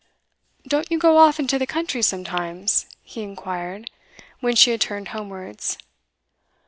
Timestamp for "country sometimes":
1.67-2.87